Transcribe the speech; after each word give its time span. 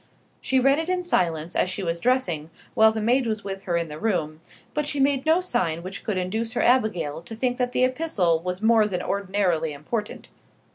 She 0.41 0.59
read 0.59 0.79
it 0.79 0.89
in 0.89 1.03
silence 1.03 1.55
as 1.55 1.69
she 1.69 1.83
was 1.83 1.99
dressing, 1.99 2.49
while 2.73 2.91
the 2.91 2.99
maid 2.99 3.27
was 3.27 3.43
with 3.43 3.65
her 3.65 3.77
in 3.77 3.87
the 3.87 3.99
room; 3.99 4.41
but 4.73 4.87
she 4.87 4.99
made 4.99 5.27
no 5.27 5.41
sign 5.41 5.83
which 5.83 6.03
could 6.03 6.17
induce 6.17 6.53
her 6.53 6.63
Abigail 6.63 7.21
to 7.21 7.35
think 7.35 7.57
that 7.57 7.71
the 7.71 7.83
epistle 7.83 8.39
was 8.39 8.63
more 8.63 8.87
than 8.87 9.03
ordinarily 9.03 9.73
important. 9.73 10.29